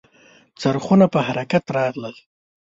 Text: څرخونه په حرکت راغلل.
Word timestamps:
څرخونه 0.61 1.05
په 1.13 1.19
حرکت 1.27 1.63
راغلل. 1.77 2.15